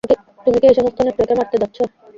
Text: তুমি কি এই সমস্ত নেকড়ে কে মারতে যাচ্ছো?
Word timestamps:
তুমি 0.45 0.57
কি 0.61 0.65
এই 0.67 0.75
সমস্ত 0.77 0.97
নেকড়ে 1.01 1.25
কে 1.29 1.33
মারতে 1.39 1.55
যাচ্ছো? 1.61 1.83